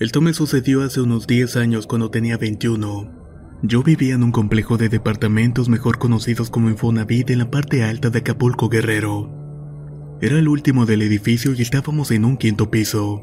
[0.00, 3.10] Esto me sucedió hace unos 10 años cuando tenía 21.
[3.62, 8.08] Yo vivía en un complejo de departamentos mejor conocidos como Infonavit en la parte alta
[8.08, 9.28] de Acapulco Guerrero.
[10.20, 13.20] Era el último del edificio y estábamos en un quinto piso.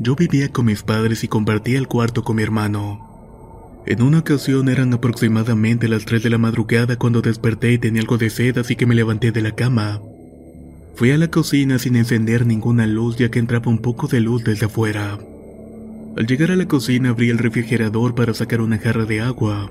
[0.00, 3.82] Yo vivía con mis padres y compartía el cuarto con mi hermano.
[3.86, 8.18] En una ocasión eran aproximadamente las 3 de la madrugada cuando desperté y tenía algo
[8.18, 10.02] de sed así que me levanté de la cama.
[10.96, 14.42] Fui a la cocina sin encender ninguna luz ya que entraba un poco de luz
[14.42, 15.20] desde afuera.
[16.16, 19.70] Al llegar a la cocina abrí el refrigerador para sacar una jarra de agua.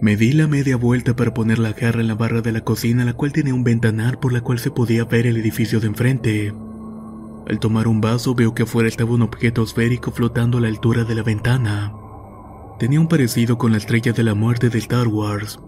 [0.00, 3.04] Me di la media vuelta para poner la jarra en la barra de la cocina,
[3.04, 6.54] la cual tenía un ventanal por la cual se podía ver el edificio de enfrente.
[7.48, 11.04] Al tomar un vaso veo que afuera estaba un objeto esférico flotando a la altura
[11.04, 11.92] de la ventana.
[12.78, 15.58] Tenía un parecido con la estrella de la muerte de Star Wars,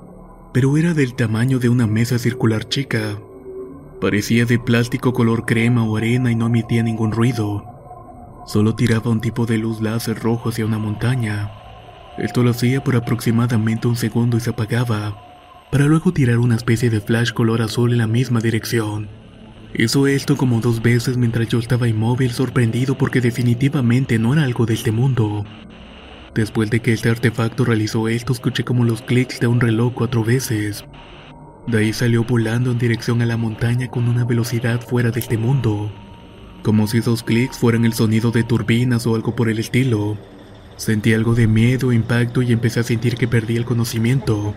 [0.53, 3.19] pero era del tamaño de una mesa circular chica.
[4.01, 7.78] Parecía de plástico color crema o arena y no emitía ningún ruido.
[8.49, 11.53] Solo tiraba un tipo de luz láser rojo hacia una montaña.
[12.17, 15.23] Esto lo hacía por aproximadamente un segundo y se apagaba,
[15.71, 19.07] para luego tirar una especie de flash color azul en la misma dirección.
[19.75, 24.65] Hizo esto como dos veces mientras yo estaba inmóvil sorprendido porque definitivamente no era algo
[24.65, 25.45] de este mundo.
[26.35, 30.25] Después de que este artefacto realizó esto, escuché como los clics de un reloj cuatro
[30.25, 30.87] veces.
[31.67, 35.37] De ahí salió volando en dirección a la montaña con una velocidad fuera de este
[35.37, 35.93] mundo
[36.63, 40.19] como si esos clics fueran el sonido de turbinas o algo por el estilo.
[40.77, 44.55] Sentí algo de miedo, impacto y empecé a sentir que perdí el conocimiento,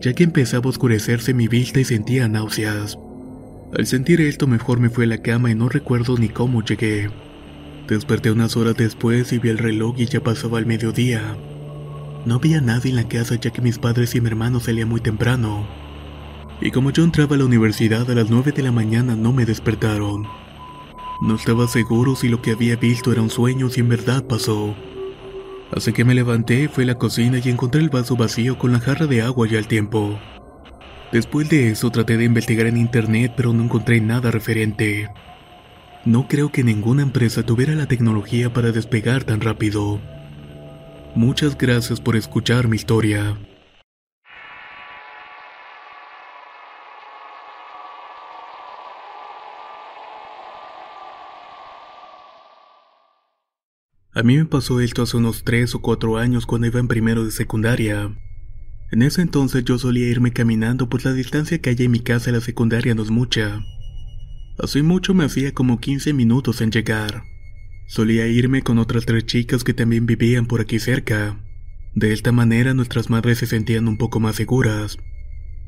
[0.00, 2.98] ya que empezaba a oscurecerse mi vista y sentía náuseas.
[3.76, 7.10] Al sentir esto mejor me fui a la cama y no recuerdo ni cómo llegué.
[7.88, 11.36] Desperté unas horas después y vi el reloj y ya pasaba el mediodía.
[12.24, 15.00] No había nadie en la casa ya que mis padres y mi hermano salían muy
[15.00, 15.66] temprano.
[16.60, 19.44] Y como yo entraba a la universidad a las 9 de la mañana no me
[19.44, 20.26] despertaron.
[21.20, 24.24] No estaba seguro si lo que había visto era un sueño o si en verdad
[24.24, 24.74] pasó.
[25.72, 28.80] Así que me levanté, fui a la cocina y encontré el vaso vacío con la
[28.80, 30.18] jarra de agua ya al tiempo.
[31.12, 35.08] Después de eso traté de investigar en internet pero no encontré nada referente.
[36.04, 40.00] No creo que ninguna empresa tuviera la tecnología para despegar tan rápido.
[41.14, 43.36] Muchas gracias por escuchar mi historia.
[54.14, 57.24] A mí me pasó esto hace unos 3 o 4 años cuando iba en primero
[57.24, 58.16] de secundaria.
[58.92, 62.30] En ese entonces yo solía irme caminando pues la distancia que hay en mi casa
[62.30, 63.60] a la secundaria no es mucha.
[64.56, 67.24] Así mucho me hacía como 15 minutos en llegar.
[67.88, 71.40] Solía irme con otras tres chicas que también vivían por aquí cerca.
[71.96, 74.96] De esta manera nuestras madres se sentían un poco más seguras.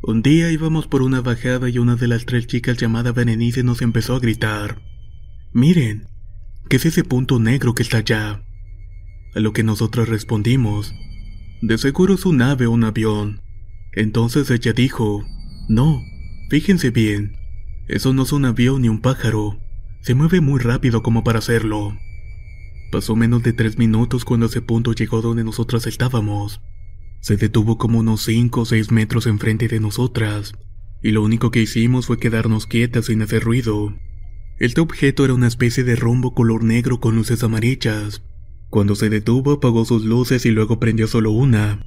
[0.05, 3.83] Un día íbamos por una bajada y una de las tres chicas llamada Berenice nos
[3.83, 4.81] empezó a gritar.
[5.53, 6.07] Miren,
[6.69, 8.43] ¿Qué es ese punto negro que está allá?
[9.37, 10.93] A lo que nosotros respondimos,
[11.63, 13.41] de seguro es un ave o un avión.
[13.93, 15.25] Entonces ella dijo,
[15.69, 16.03] no,
[16.51, 17.37] fíjense bien,
[17.87, 19.61] eso no es un avión ni un pájaro,
[20.01, 21.97] se mueve muy rápido como para hacerlo.
[22.91, 26.61] Pasó menos de tres minutos cuando ese punto llegó donde nosotras estábamos.
[27.21, 30.55] Se detuvo como unos cinco o seis metros enfrente de nosotras,
[31.01, 33.95] y lo único que hicimos fue quedarnos quietas sin hacer ruido.
[34.59, 38.23] Este objeto era una especie de rombo color negro con luces amarillas.
[38.71, 41.85] Cuando se detuvo apagó sus luces y luego prendió solo una.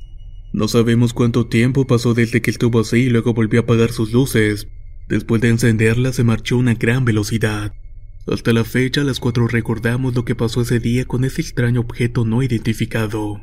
[0.53, 4.13] No sabemos cuánto tiempo pasó desde que estuvo así y luego volvió a apagar sus
[4.13, 4.67] luces.
[5.07, 7.73] Después de encenderla se marchó a una gran velocidad.
[8.27, 12.23] Hasta la fecha las cuatro recordamos lo que pasó ese día con ese extraño objeto
[12.23, 13.41] no identificado.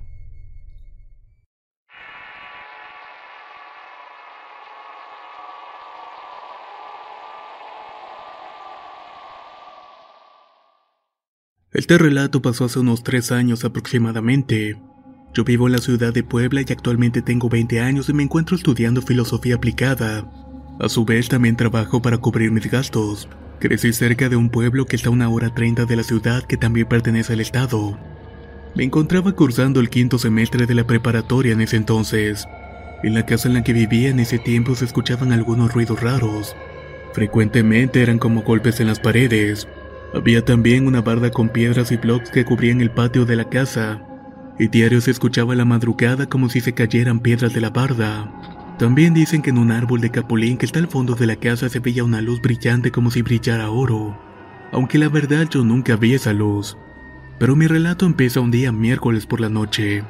[11.77, 14.81] Este relato pasó hace unos tres años aproximadamente.
[15.35, 18.57] Yo vivo en la ciudad de Puebla y actualmente tengo 20 años y me encuentro
[18.57, 20.27] estudiando filosofía aplicada.
[20.81, 23.29] A su vez también trabajo para cubrir mis gastos.
[23.61, 26.57] Crecí cerca de un pueblo que está a una hora 30 de la ciudad que
[26.57, 27.99] también pertenece al estado.
[28.75, 32.49] Me encontraba cursando el quinto semestre de la preparatoria en ese entonces.
[33.03, 36.57] En la casa en la que vivía en ese tiempo se escuchaban algunos ruidos raros.
[37.13, 39.69] Frecuentemente eran como golpes en las paredes.
[40.15, 44.03] Había también una barda con piedras y blocks que cubrían el patio de la casa.
[44.59, 48.33] Y diario se escuchaba la madrugada como si se cayeran piedras de la barda.
[48.79, 51.69] También dicen que en un árbol de capulín que está al fondo de la casa
[51.69, 54.19] se veía una luz brillante como si brillara oro.
[54.73, 56.77] Aunque la verdad yo nunca vi esa luz.
[57.39, 60.05] Pero mi relato empieza un día miércoles por la noche.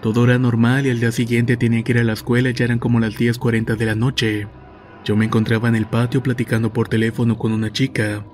[0.00, 2.78] Todo era normal y al día siguiente tenía que ir a la escuela ya eran
[2.78, 4.48] como las 10.40 de la noche.
[5.04, 8.24] Yo me encontraba en el patio platicando por teléfono con una chica.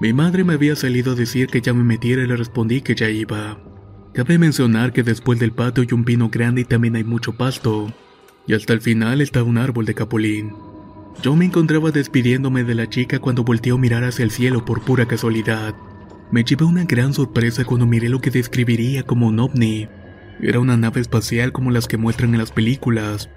[0.00, 2.94] Mi madre me había salido a decir que ya me metiera y le respondí que
[2.94, 3.58] ya iba.
[4.14, 7.92] Cabe mencionar que después del patio hay un pino grande y también hay mucho pasto.
[8.46, 10.52] Y hasta el final está un árbol de capulín.
[11.20, 14.82] Yo me encontraba despidiéndome de la chica cuando volteó a mirar hacia el cielo por
[14.82, 15.74] pura casualidad.
[16.30, 19.88] Me llevé una gran sorpresa cuando miré lo que describiría como un ovni.
[20.40, 23.30] Era una nave espacial como las que muestran en las películas.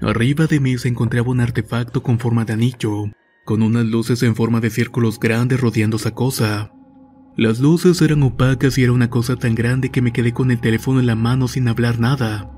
[0.00, 3.10] Arriba de mí se encontraba un artefacto con forma de anillo,
[3.46, 6.72] con unas luces en forma de círculos grandes rodeando esa cosa.
[7.36, 10.60] Las luces eran opacas y era una cosa tan grande que me quedé con el
[10.60, 12.50] teléfono en la mano sin hablar nada,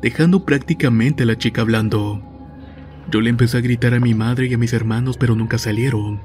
[0.00, 2.22] dejando prácticamente a la chica hablando.
[3.10, 6.20] Yo le empecé a gritar a mi madre y a mis hermanos pero nunca salieron.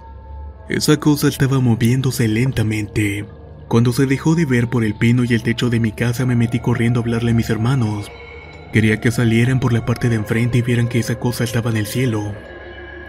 [0.69, 3.25] Esa cosa estaba moviéndose lentamente.
[3.67, 6.35] Cuando se dejó de ver por el pino y el techo de mi casa me
[6.35, 8.11] metí corriendo a hablarle a mis hermanos.
[8.71, 11.77] Quería que salieran por la parte de enfrente y vieran que esa cosa estaba en
[11.77, 12.35] el cielo.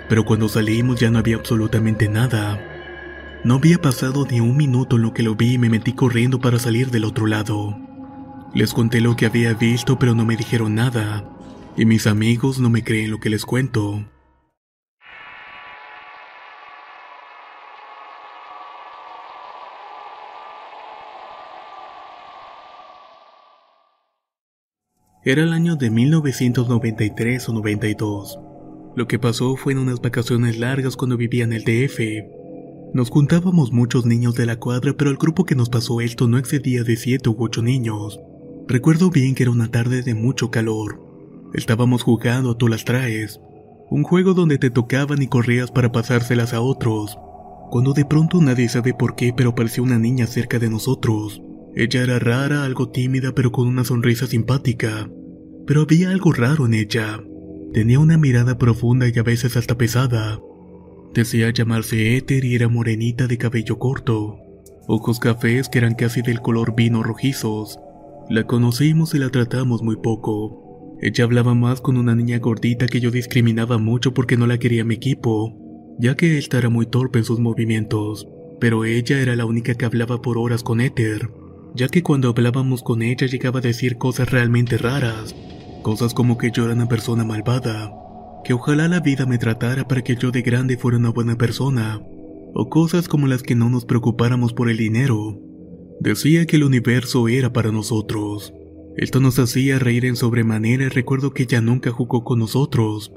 [0.08, 2.60] Pero cuando salimos ya no había absolutamente nada.
[3.44, 6.40] No había pasado ni un minuto en lo que lo vi y me metí corriendo
[6.40, 7.76] para salir del otro lado.
[8.54, 11.24] Les conté lo que había visto pero no me dijeron nada.
[11.76, 14.04] Y mis amigos no me creen lo que les cuento.
[25.26, 28.38] Era el año de 1993 o 92.
[28.96, 32.00] Lo que pasó fue en unas vacaciones largas cuando vivía en el DF.
[32.94, 36.38] Nos juntábamos muchos niños de la cuadra, pero el grupo que nos pasó esto no
[36.38, 38.20] excedía de 7 u 8 niños.
[38.68, 41.00] Recuerdo bien que era una tarde de mucho calor.
[41.54, 43.40] Estábamos jugando a tú las traes,
[43.90, 47.18] un juego donde te tocaban y corrías para pasárselas a otros.
[47.70, 51.42] Cuando de pronto nadie sabe por qué, pero apareció una niña cerca de nosotros.
[51.74, 55.10] Ella era rara, algo tímida, pero con una sonrisa simpática.
[55.66, 57.20] Pero había algo raro en ella.
[57.74, 60.40] Tenía una mirada profunda y a veces hasta pesada.
[61.12, 64.38] Decía llamarse Éter y era morenita de cabello corto.
[64.86, 67.78] Ojos cafés que eran casi del color vino rojizos.
[68.30, 70.96] La conocimos y la tratamos muy poco.
[71.02, 74.84] Ella hablaba más con una niña gordita que yo discriminaba mucho porque no la quería
[74.84, 78.26] mi equipo, ya que ésta era muy torpe en sus movimientos,
[78.60, 81.28] pero ella era la única que hablaba por horas con Éter
[81.74, 85.34] ya que cuando hablábamos con ella llegaba a decir cosas realmente raras,
[85.84, 87.92] cosas como que yo era una persona malvada,
[88.42, 92.00] que ojalá la vida me tratara para que yo de grande fuera una buena persona,
[92.54, 95.38] o cosas como las que no nos preocupáramos por el dinero.
[96.00, 98.52] Decía que el universo era para nosotros.
[98.96, 103.12] Esto nos hacía reír en sobremanera y recuerdo que ella nunca jugó con nosotros.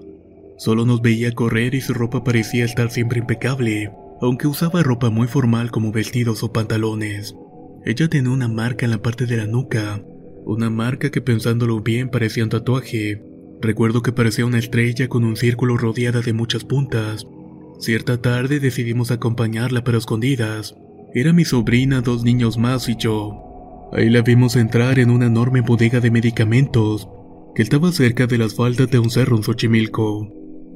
[0.57, 3.91] Solo nos veía correr y su ropa parecía estar siempre impecable,
[4.21, 7.33] aunque usaba ropa muy formal como vestidos o pantalones.
[7.85, 10.01] Ella tenía una marca en la parte de la nuca,
[10.47, 13.21] una marca que pensándolo bien parecía un tatuaje.
[13.61, 17.27] Recuerdo que parecía una estrella con un círculo rodeada de muchas puntas.
[17.79, 20.75] Cierta tarde decidimos acompañarla pero escondidas.
[21.13, 23.89] Era mi sobrina, dos niños más y yo.
[23.91, 27.09] Ahí la vimos entrar en una enorme bodega de medicamentos
[27.55, 30.31] que estaba cerca de las faldas de un cerro en Xochimilco,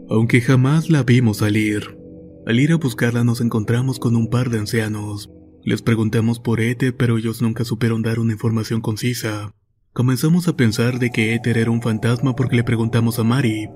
[0.10, 1.98] aunque jamás la vimos salir.
[2.46, 5.30] Al ir a buscarla nos encontramos con un par de ancianos.
[5.64, 9.54] Les preguntamos por Éter, pero ellos nunca supieron dar una información concisa.
[9.94, 13.68] Comenzamos a pensar de que Éter era un fantasma porque le preguntamos a Mari,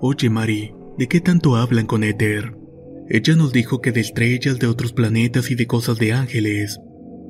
[0.00, 2.56] Oye Mari, ¿de qué tanto hablan con Éter?
[3.10, 6.80] Ella nos dijo que de estrellas, de otros planetas y de cosas de ángeles.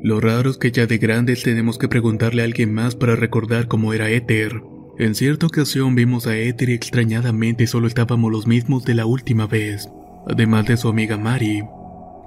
[0.04, 3.66] Lo raro es que ya de grandes tenemos que preguntarle a alguien más para recordar
[3.66, 4.62] cómo era Éter.
[5.00, 9.48] En cierta ocasión vimos a Éter y extrañadamente solo estábamos los mismos de la última
[9.48, 9.88] vez,
[10.28, 11.64] además de su amiga Mari.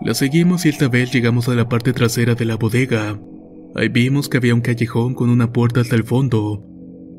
[0.01, 3.17] La seguimos y esta vez llegamos a la parte trasera de la bodega.
[3.73, 6.65] Ahí vimos que había un callejón con una puerta hasta el fondo,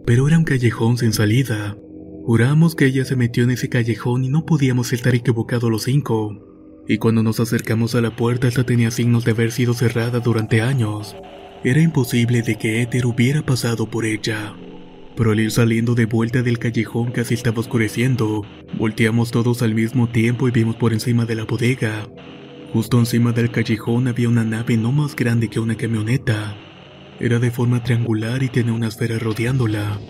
[0.05, 1.77] pero era un callejón sin salida.
[2.25, 6.85] Juramos que ella se metió en ese callejón y no podíamos estar equivocados los cinco.
[6.87, 10.61] Y cuando nos acercamos a la puerta esta tenía signos de haber sido cerrada durante
[10.61, 11.17] años.
[11.65, 14.55] Era imposible de que Éter hubiera pasado por ella.
[15.17, 18.43] Pero al ir saliendo de vuelta del callejón casi estaba oscureciendo.
[18.79, 22.09] Volteamos todos al mismo tiempo y vimos por encima de la bodega
[22.73, 26.57] Justo encima del callejón había una nave no más grande que una camioneta.
[27.21, 30.01] Era de forma triangular y tenía una esfera rodeándola.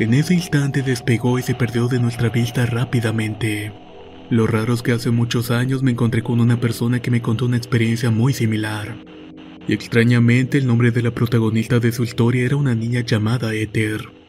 [0.00, 3.72] En ese instante despegó y se perdió de nuestra vista rápidamente.
[4.28, 7.46] Lo raro es que hace muchos años me encontré con una persona que me contó
[7.46, 8.96] una experiencia muy similar.
[9.68, 14.19] Y extrañamente el nombre de la protagonista de su historia era una niña llamada Ether.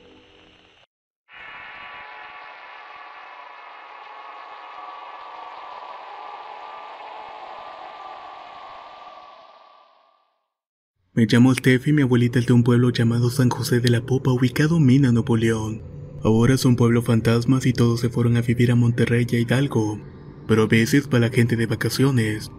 [11.13, 13.99] Me llamo Steph y mi abuelita es de un pueblo llamado San José de la
[13.99, 15.81] Popa ubicado en Mina, Nuevo León.
[16.23, 19.39] Ahora es un pueblo fantasmas y todos se fueron a vivir a Monterrey y a
[19.39, 19.99] Hidalgo,
[20.47, 22.49] pero a veces para la gente de vacaciones.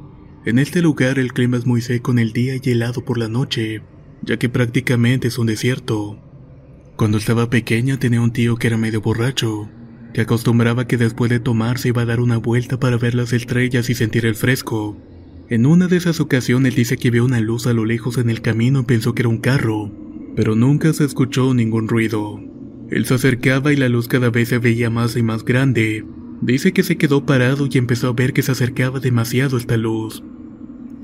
[0.45, 3.29] En este lugar el clima es muy seco en el día y helado por la
[3.29, 3.81] noche,
[4.21, 6.19] ya que prácticamente es un desierto.
[6.97, 9.71] Cuando estaba pequeña tenía un tío que era medio borracho,
[10.13, 13.33] que acostumbraba que después de tomar se iba a dar una vuelta para ver las
[13.33, 14.99] estrellas y sentir el fresco.
[15.53, 18.41] En una de esas ocasiones dice que vio una luz a lo lejos en el
[18.41, 19.93] camino y pensó que era un carro,
[20.35, 22.41] pero nunca se escuchó ningún ruido.
[22.89, 26.07] Él se acercaba y la luz cada vez se veía más y más grande.
[26.41, 30.25] Dice que se quedó parado y empezó a ver que se acercaba demasiado esta luz.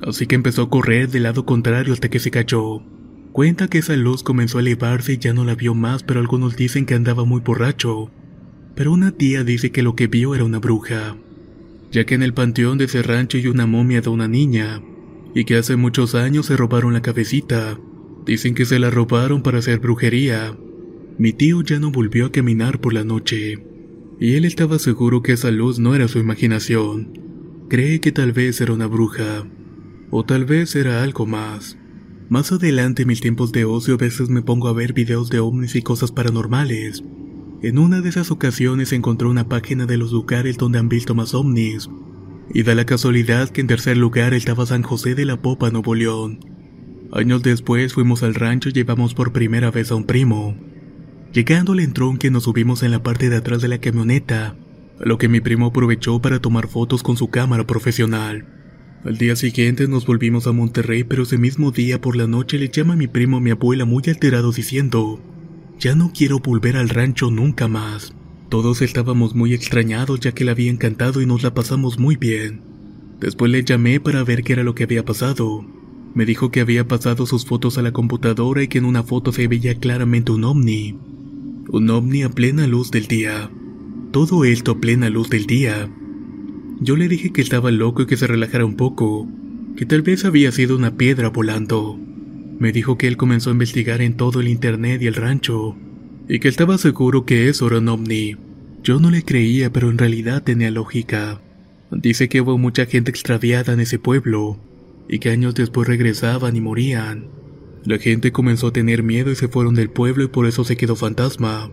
[0.00, 2.80] Así que empezó a correr del lado contrario hasta que se cayó.
[3.32, 6.56] Cuenta que esa luz comenzó a elevarse y ya no la vio más, pero algunos
[6.56, 8.10] dicen que andaba muy borracho.
[8.74, 11.18] Pero una tía dice que lo que vio era una bruja
[11.90, 14.82] ya que en el panteón de ese rancho hay una momia de una niña,
[15.34, 17.78] y que hace muchos años se robaron la cabecita.
[18.26, 20.56] Dicen que se la robaron para hacer brujería.
[21.16, 23.64] Mi tío ya no volvió a caminar por la noche,
[24.20, 27.12] y él estaba seguro que esa luz no era su imaginación.
[27.68, 29.46] Cree que tal vez era una bruja,
[30.10, 31.78] o tal vez era algo más.
[32.28, 35.40] Más adelante en mis tiempos de ocio a veces me pongo a ver videos de
[35.40, 37.02] ovnis y cosas paranormales,
[37.62, 41.34] en una de esas ocasiones encontró una página de los lugares donde han visto más
[41.34, 41.90] ovnis,
[42.54, 45.94] y da la casualidad que en tercer lugar estaba San José de la Popa, Nuevo
[45.94, 46.38] León.
[47.12, 50.56] Años después fuimos al rancho y llevamos por primera vez a un primo.
[51.32, 54.56] Llegando al entronque nos subimos en la parte de atrás de la camioneta,
[55.00, 58.46] a lo que mi primo aprovechó para tomar fotos con su cámara profesional.
[59.04, 62.68] Al día siguiente nos volvimos a Monterrey, pero ese mismo día por la noche le
[62.68, 65.20] llama a mi primo a mi abuela muy alterado diciendo,
[65.78, 68.12] ya no quiero volver al rancho nunca más.
[68.48, 72.62] Todos estábamos muy extrañados ya que le había encantado y nos la pasamos muy bien.
[73.20, 75.64] Después le llamé para ver qué era lo que había pasado.
[76.14, 79.32] Me dijo que había pasado sus fotos a la computadora y que en una foto
[79.32, 80.96] se veía claramente un ovni.
[81.68, 83.50] Un ovni a plena luz del día.
[84.10, 85.88] Todo esto a plena luz del día.
[86.80, 89.28] Yo le dije que estaba loco y que se relajara un poco,
[89.76, 91.98] que tal vez había sido una piedra volando.
[92.58, 95.76] Me dijo que él comenzó a investigar en todo el internet y el rancho,
[96.28, 98.36] y que estaba seguro que eso era un ovni.
[98.82, 101.40] Yo no le creía, pero en realidad tenía lógica.
[101.90, 104.58] Dice que hubo mucha gente extraviada en ese pueblo,
[105.08, 107.28] y que años después regresaban y morían.
[107.84, 110.76] La gente comenzó a tener miedo y se fueron del pueblo y por eso se
[110.76, 111.70] quedó fantasma.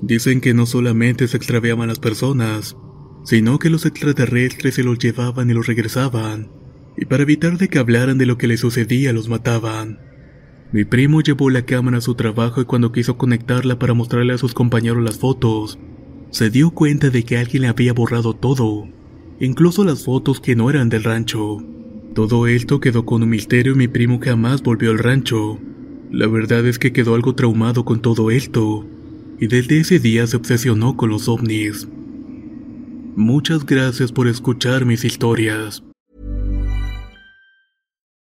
[0.00, 2.76] Dicen que no solamente se extraviaban las personas,
[3.24, 6.48] sino que los extraterrestres se los llevaban y los regresaban,
[6.96, 10.09] y para evitar de que hablaran de lo que les sucedía los mataban.
[10.72, 14.38] Mi primo llevó la cámara a su trabajo y cuando quiso conectarla para mostrarle a
[14.38, 15.78] sus compañeros las fotos,
[16.30, 18.86] se dio cuenta de que alguien le había borrado todo,
[19.40, 21.58] incluso las fotos que no eran del rancho.
[22.14, 25.58] Todo esto quedó con un misterio y mi primo jamás volvió al rancho.
[26.12, 28.86] La verdad es que quedó algo traumado con todo esto,
[29.40, 31.88] y desde ese día se obsesionó con los ovnis.
[33.16, 35.82] Muchas gracias por escuchar mis historias.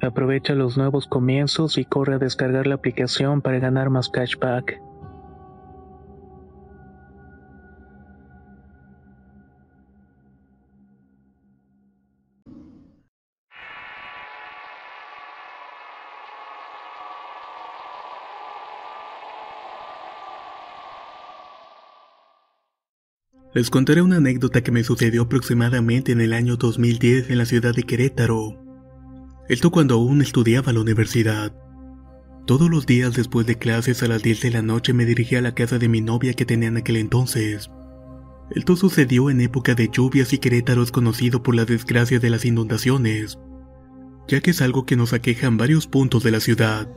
[0.00, 4.80] Aprovecha los nuevos comienzos y corre a descargar la aplicación para ganar más cashback.
[23.54, 27.74] Les contaré una anécdota que me sucedió aproximadamente en el año 2010 en la ciudad
[27.74, 28.67] de Querétaro.
[29.48, 31.54] Esto cuando aún estudiaba la universidad.
[32.46, 35.42] Todos los días después de clases a las 10 de la noche me dirigía a
[35.42, 37.70] la casa de mi novia que tenía en aquel entonces.
[38.50, 42.44] Esto sucedió en época de lluvias y Querétaro es conocido por la desgracia de las
[42.44, 43.38] inundaciones,
[44.26, 46.90] ya que es algo que nos aqueja en varios puntos de la ciudad.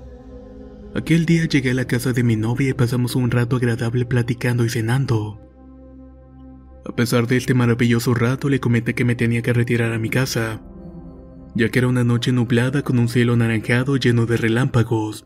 [0.93, 4.65] Aquel día llegué a la casa de mi novia y pasamos un rato agradable platicando
[4.65, 5.39] y cenando.
[6.85, 10.09] A pesar de este maravilloso rato le comenté que me tenía que retirar a mi
[10.09, 10.61] casa,
[11.55, 15.25] ya que era una noche nublada con un cielo anaranjado lleno de relámpagos.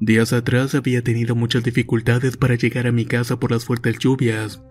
[0.00, 4.62] Días atrás había tenido muchas dificultades para llegar a mi casa por las fuertes lluvias,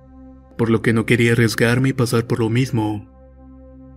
[0.57, 3.09] por lo que no quería arriesgarme y pasar por lo mismo.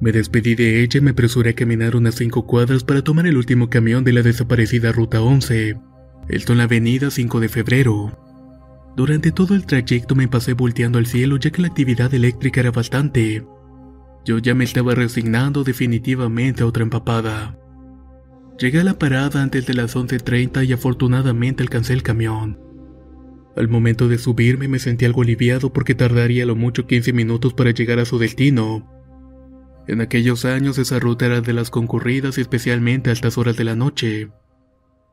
[0.01, 3.37] Me despedí de ella y me apresuré a caminar unas cinco cuadras para tomar el
[3.37, 5.77] último camión de la desaparecida Ruta 11,
[6.29, 8.19] esto en la avenida 5 de febrero.
[8.97, 12.71] Durante todo el trayecto me pasé volteando al cielo ya que la actividad eléctrica era
[12.71, 13.45] bastante,
[14.27, 17.57] yo ya me estaba resignando definitivamente a otra empapada.
[18.59, 22.59] Llegué a la parada antes de las 11.30 y afortunadamente alcancé el camión.
[23.57, 27.71] Al momento de subirme me sentí algo aliviado porque tardaría lo mucho 15 minutos para
[27.71, 28.93] llegar a su destino.
[29.87, 33.77] En aquellos años esa ruta era de las concurridas especialmente a estas horas de la
[33.77, 34.31] noche.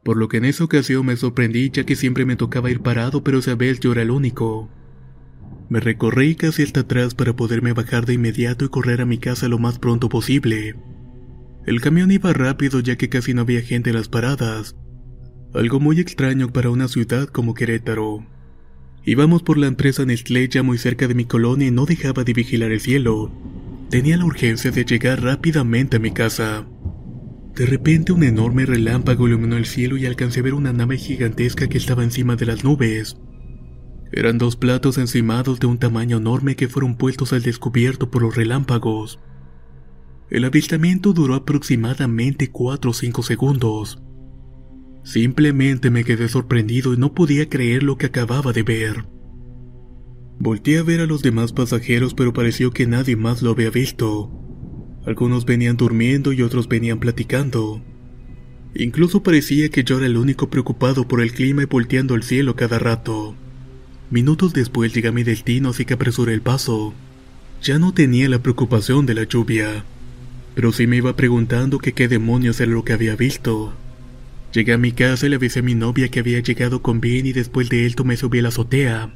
[0.03, 3.23] Por lo que en esa ocasión me sorprendí ya que siempre me tocaba ir parado
[3.23, 4.71] pero esa vez yo era el único.
[5.69, 9.47] Me recorrí casi hasta atrás para poderme bajar de inmediato y correr a mi casa
[9.47, 10.75] lo más pronto posible.
[11.65, 14.75] El camión iba rápido ya que casi no había gente en las paradas,
[15.53, 18.25] algo muy extraño para una ciudad como Querétaro.
[19.05, 22.33] Íbamos por la empresa Nestlé ya muy cerca de mi colonia y no dejaba de
[22.33, 23.31] vigilar el cielo.
[23.89, 26.65] Tenía la urgencia de llegar rápidamente a mi casa.
[27.55, 31.67] De repente un enorme relámpago iluminó el cielo y alcancé a ver una nave gigantesca
[31.67, 33.17] que estaba encima de las nubes.
[34.15, 38.35] Eran dos platos encimados de un tamaño enorme que fueron puestos al descubierto por los
[38.35, 39.19] relámpagos.
[40.29, 44.03] El avistamiento duró aproximadamente 4 o 5 segundos.
[45.03, 49.05] Simplemente me quedé sorprendido y no podía creer lo que acababa de ver.
[50.37, 54.31] Volté a ver a los demás pasajeros pero pareció que nadie más lo había visto.
[55.07, 57.81] Algunos venían durmiendo y otros venían platicando.
[58.75, 62.55] Incluso parecía que yo era el único preocupado por el clima y volteando al cielo
[62.55, 63.35] cada rato.
[64.13, 66.93] Minutos después llegué a mi destino así que apresuré el paso.
[67.63, 69.85] Ya no tenía la preocupación de la lluvia,
[70.53, 73.73] pero sí me iba preguntando qué demonios era lo que había visto.
[74.53, 77.25] Llegué a mi casa y le avisé a mi novia que había llegado con bien
[77.25, 79.15] y después de esto me subí a la azotea.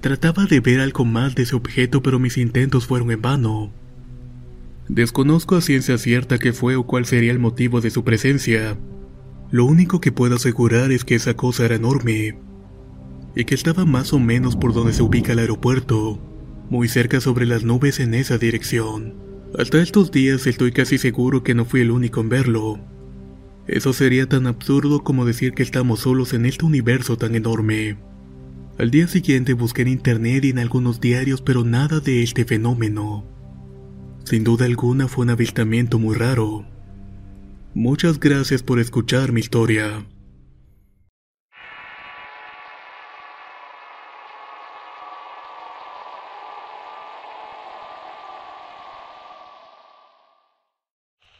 [0.00, 3.70] Trataba de ver algo más de ese objeto pero mis intentos fueron en vano.
[4.88, 8.76] Desconozco a ciencia cierta qué fue o cuál sería el motivo de su presencia.
[9.52, 12.34] Lo único que puedo asegurar es que esa cosa era enorme
[13.38, 16.18] y que estaba más o menos por donde se ubica el aeropuerto,
[16.70, 19.14] muy cerca sobre las nubes en esa dirección.
[19.56, 22.80] Hasta estos días estoy casi seguro que no fui el único en verlo.
[23.68, 27.96] Eso sería tan absurdo como decir que estamos solos en este universo tan enorme.
[28.76, 33.24] Al día siguiente busqué en internet y en algunos diarios pero nada de este fenómeno.
[34.24, 36.66] Sin duda alguna fue un avistamiento muy raro.
[37.72, 40.04] Muchas gracias por escuchar mi historia.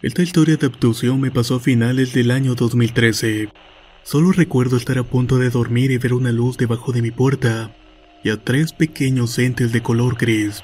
[0.01, 3.49] Esta historia de abducción me pasó a finales del año 2013.
[4.05, 7.75] Solo recuerdo estar a punto de dormir y ver una luz debajo de mi puerta
[8.23, 10.63] y a tres pequeños entes de color gris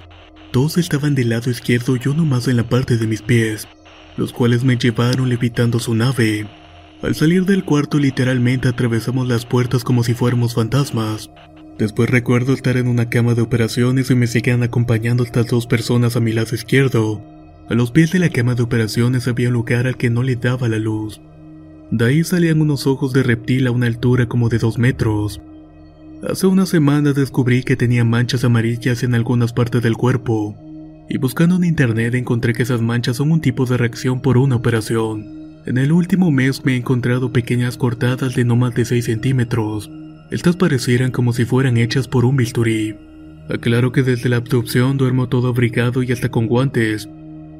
[0.52, 3.66] Dos estaban del lado izquierdo y uno más en la parte de mis pies,
[4.16, 6.46] los cuales me llevaron levitando su nave.
[7.02, 11.28] Al salir del cuarto literalmente atravesamos las puertas como si fuéramos fantasmas.
[11.76, 16.14] Después recuerdo estar en una cama de operaciones y me seguían acompañando estas dos personas
[16.14, 17.33] a mi lado izquierdo.
[17.68, 20.36] A los pies de la cama de operaciones había un lugar al que no le
[20.36, 21.22] daba la luz.
[21.90, 25.40] De ahí salían unos ojos de reptil a una altura como de dos metros.
[26.28, 30.54] Hace una semana descubrí que tenía manchas amarillas en algunas partes del cuerpo,
[31.08, 34.56] y buscando en internet encontré que esas manchas son un tipo de reacción por una
[34.56, 35.62] operación.
[35.64, 39.90] En el último mes me he encontrado pequeñas cortadas de no más de 6 centímetros.
[40.30, 42.94] Estas parecieran como si fueran hechas por un bisturí.
[43.48, 47.08] Aclaro que desde la abducción duermo todo abrigado y hasta con guantes,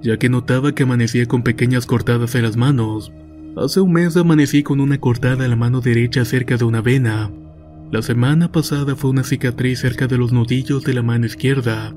[0.04, 3.12] ya que notaba que amanecía con pequeñas cortadas en las manos.
[3.56, 7.32] Hace un mes amanecí con una cortada en la mano derecha cerca de una vena,
[7.94, 11.94] la semana pasada fue una cicatriz cerca de los nudillos de la mano izquierda.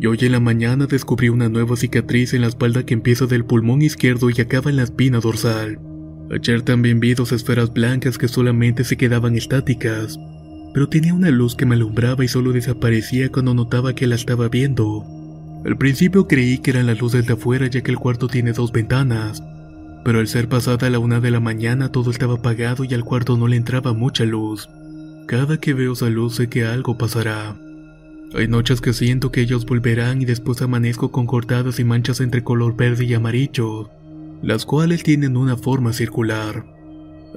[0.00, 3.44] Y hoy en la mañana descubrí una nueva cicatriz en la espalda que empieza del
[3.44, 5.78] pulmón izquierdo y acaba en la espina dorsal.
[6.30, 10.18] Ayer también vi dos esferas blancas que solamente se quedaban estáticas,
[10.72, 14.48] pero tenía una luz que me alumbraba y solo desaparecía cuando notaba que la estaba
[14.48, 15.04] viendo.
[15.64, 18.70] Al principio creí que eran las luces de afuera ya que el cuarto tiene dos
[18.70, 19.42] ventanas,
[20.04, 23.38] pero al ser pasada la una de la mañana todo estaba apagado y al cuarto
[23.38, 24.68] no le entraba mucha luz.
[25.26, 27.56] Cada que veo esa luz sé que algo pasará.
[28.34, 32.44] Hay noches que siento que ellos volverán y después amanezco con cortadas y manchas entre
[32.44, 33.90] color verde y amarillo,
[34.42, 36.66] las cuales tienen una forma circular.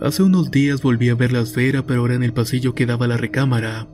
[0.01, 3.07] Hace unos días volví a ver la esfera pero ahora en el pasillo que daba
[3.07, 3.87] la recámara.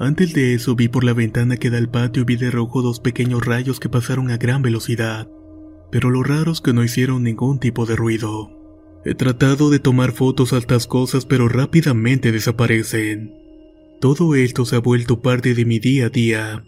[0.00, 2.80] Antes de eso vi por la ventana que da al patio y vi de rojo
[2.80, 5.28] dos pequeños rayos que pasaron a gran velocidad,
[5.92, 8.50] pero lo raro es que no hicieron ningún tipo de ruido.
[9.04, 13.34] He tratado de tomar fotos a estas cosas pero rápidamente desaparecen.
[14.00, 16.64] Todo esto se ha vuelto parte de mi día a día.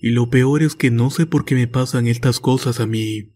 [0.00, 3.35] Y lo peor es que no sé por qué me pasan estas cosas a mí.